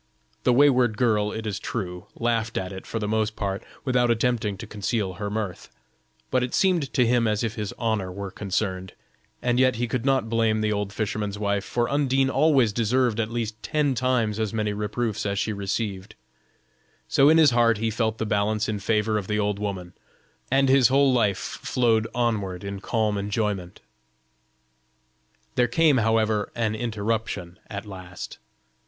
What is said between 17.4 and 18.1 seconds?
heart he